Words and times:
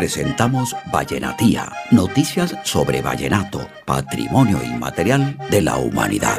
presentamos 0.00 0.74
Vallenatía, 0.90 1.70
noticias 1.90 2.56
sobre 2.64 3.02
vallenato, 3.02 3.68
patrimonio 3.84 4.58
inmaterial 4.64 5.36
de 5.50 5.60
la 5.60 5.76
humanidad. 5.76 6.38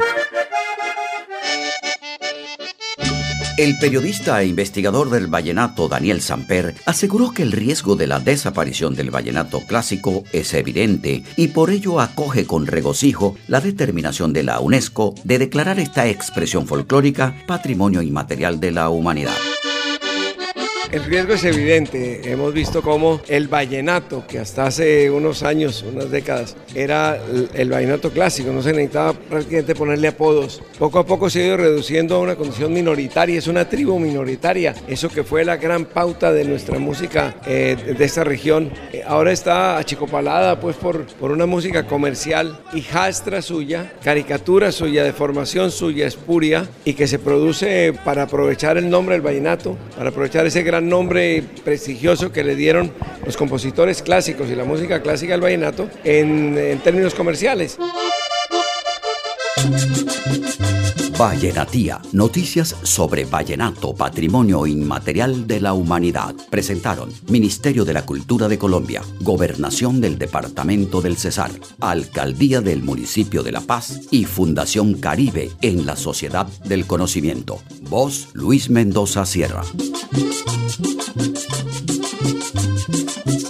El 3.56 3.78
periodista 3.78 4.42
e 4.42 4.46
investigador 4.46 5.10
del 5.10 5.28
vallenato 5.28 5.86
Daniel 5.86 6.20
Samper 6.20 6.74
aseguró 6.86 7.30
que 7.30 7.44
el 7.44 7.52
riesgo 7.52 7.94
de 7.94 8.08
la 8.08 8.18
desaparición 8.18 8.96
del 8.96 9.12
vallenato 9.12 9.60
clásico 9.60 10.24
es 10.32 10.54
evidente 10.54 11.22
y 11.36 11.46
por 11.46 11.70
ello 11.70 12.00
acoge 12.00 12.48
con 12.48 12.66
regocijo 12.66 13.36
la 13.46 13.60
determinación 13.60 14.32
de 14.32 14.42
la 14.42 14.58
UNESCO 14.58 15.14
de 15.22 15.38
declarar 15.38 15.78
esta 15.78 16.08
expresión 16.08 16.66
folclórica 16.66 17.36
Patrimonio 17.46 18.02
Inmaterial 18.02 18.58
de 18.58 18.72
la 18.72 18.88
Humanidad. 18.88 19.36
El 20.92 21.04
riesgo 21.04 21.32
es 21.32 21.44
evidente. 21.44 22.20
Hemos 22.30 22.52
visto 22.52 22.82
cómo 22.82 23.22
el 23.26 23.48
vallenato, 23.48 24.26
que 24.26 24.38
hasta 24.38 24.66
hace 24.66 25.10
unos 25.10 25.42
años, 25.42 25.82
unas 25.90 26.10
décadas, 26.10 26.54
era 26.74 27.18
el 27.54 27.70
vallenato 27.70 28.10
clásico, 28.10 28.52
no 28.52 28.60
se 28.60 28.74
necesitaba 28.74 29.14
prácticamente 29.14 29.74
ponerle 29.74 30.08
apodos. 30.08 30.62
Poco 30.78 30.98
a 30.98 31.06
poco 31.06 31.30
se 31.30 31.40
ha 31.40 31.46
ido 31.46 31.56
reduciendo 31.56 32.16
a 32.16 32.18
una 32.18 32.36
condición 32.36 32.74
minoritaria, 32.74 33.38
es 33.38 33.46
una 33.46 33.66
tribu 33.66 33.98
minoritaria. 33.98 34.74
Eso 34.86 35.08
que 35.08 35.24
fue 35.24 35.46
la 35.46 35.56
gran 35.56 35.86
pauta 35.86 36.30
de 36.30 36.44
nuestra 36.44 36.78
música 36.78 37.36
eh, 37.46 37.94
de 37.98 38.04
esta 38.04 38.22
región, 38.22 38.70
eh, 38.92 39.02
ahora 39.06 39.32
está 39.32 39.78
achicopalada 39.78 40.60
pues 40.60 40.76
por, 40.76 41.06
por 41.06 41.30
una 41.30 41.46
música 41.46 41.86
comercial, 41.86 42.60
hijastra 42.74 43.40
suya, 43.40 43.94
caricatura 44.04 44.70
suya, 44.70 45.04
deformación 45.04 45.70
suya, 45.70 46.06
espuria, 46.06 46.68
y 46.84 46.92
que 46.92 47.06
se 47.06 47.18
produce 47.18 47.94
para 48.04 48.24
aprovechar 48.24 48.76
el 48.76 48.90
nombre 48.90 49.14
del 49.14 49.22
vallenato, 49.22 49.78
para 49.96 50.10
aprovechar 50.10 50.44
ese 50.44 50.62
gran 50.62 50.81
nombre 50.88 51.42
prestigioso 51.64 52.32
que 52.32 52.44
le 52.44 52.56
dieron 52.56 52.92
los 53.24 53.36
compositores 53.36 54.02
clásicos 54.02 54.50
y 54.50 54.54
la 54.54 54.64
música 54.64 55.02
clásica 55.02 55.32
del 55.32 55.40
vallenato 55.40 55.88
en, 56.04 56.56
en 56.58 56.78
términos 56.80 57.14
comerciales. 57.14 57.78
Vallenatía, 61.18 62.00
noticias 62.10 62.74
sobre 62.82 63.24
vallenato, 63.24 63.94
patrimonio 63.94 64.66
inmaterial 64.66 65.46
de 65.46 65.60
la 65.60 65.72
humanidad. 65.72 66.34
Presentaron 66.50 67.12
Ministerio 67.28 67.84
de 67.84 67.92
la 67.92 68.04
Cultura 68.04 68.48
de 68.48 68.58
Colombia, 68.58 69.02
Gobernación 69.20 70.00
del 70.00 70.18
Departamento 70.18 71.00
del 71.00 71.16
Cesar, 71.16 71.52
Alcaldía 71.78 72.60
del 72.60 72.82
Municipio 72.82 73.44
de 73.44 73.52
La 73.52 73.60
Paz 73.60 74.00
y 74.10 74.24
Fundación 74.24 74.94
Caribe 74.94 75.52
en 75.60 75.86
la 75.86 75.94
Sociedad 75.94 76.48
del 76.64 76.86
Conocimiento. 76.86 77.60
Voz 77.82 78.30
Luis 78.32 78.68
Mendoza 78.68 79.24
Sierra. 79.24 79.62
Thank 80.14 80.42
you. 83.26 83.41